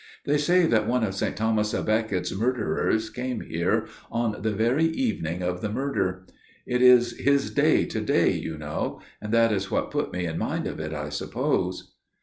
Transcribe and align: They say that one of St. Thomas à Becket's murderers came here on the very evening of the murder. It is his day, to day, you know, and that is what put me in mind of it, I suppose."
They 0.25 0.39
say 0.39 0.65
that 0.65 0.87
one 0.87 1.03
of 1.03 1.13
St. 1.13 1.35
Thomas 1.37 1.73
à 1.73 1.85
Becket's 1.85 2.35
murderers 2.35 3.11
came 3.11 3.41
here 3.41 3.85
on 4.09 4.41
the 4.41 4.49
very 4.51 4.85
evening 4.85 5.43
of 5.43 5.61
the 5.61 5.69
murder. 5.69 6.25
It 6.65 6.81
is 6.81 7.15
his 7.19 7.51
day, 7.51 7.85
to 7.85 8.01
day, 8.01 8.31
you 8.31 8.57
know, 8.57 8.99
and 9.21 9.31
that 9.31 9.51
is 9.51 9.69
what 9.69 9.91
put 9.91 10.11
me 10.11 10.25
in 10.25 10.39
mind 10.39 10.65
of 10.65 10.79
it, 10.79 10.91
I 10.91 11.09
suppose." 11.09 11.93